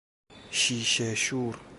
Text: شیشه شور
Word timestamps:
شیشه 0.51 1.15
شور 1.15 1.59